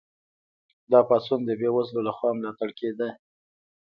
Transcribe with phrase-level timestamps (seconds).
[0.91, 3.09] دا پاڅون د بې وزلو لخوا ملاتړ کیده.